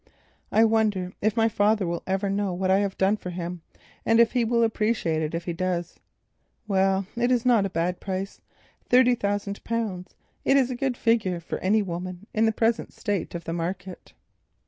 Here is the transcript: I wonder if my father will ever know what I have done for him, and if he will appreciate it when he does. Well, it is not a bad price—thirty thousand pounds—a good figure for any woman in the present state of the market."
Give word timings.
I 0.51 0.65
wonder 0.65 1.13
if 1.21 1.37
my 1.37 1.47
father 1.47 1.85
will 1.85 2.01
ever 2.07 2.27
know 2.27 2.53
what 2.55 2.71
I 2.71 2.79
have 2.79 2.97
done 2.97 3.17
for 3.17 3.29
him, 3.29 3.61
and 4.03 4.19
if 4.19 4.31
he 4.31 4.43
will 4.43 4.63
appreciate 4.63 5.21
it 5.21 5.31
when 5.33 5.41
he 5.41 5.53
does. 5.53 5.99
Well, 6.67 7.05
it 7.15 7.29
is 7.29 7.45
not 7.45 7.67
a 7.67 7.69
bad 7.69 7.99
price—thirty 7.99 9.13
thousand 9.13 9.63
pounds—a 9.63 10.75
good 10.75 10.97
figure 10.97 11.39
for 11.39 11.59
any 11.59 11.83
woman 11.83 12.25
in 12.33 12.47
the 12.47 12.51
present 12.51 12.93
state 12.93 13.35
of 13.35 13.43
the 13.43 13.53
market." 13.53 14.13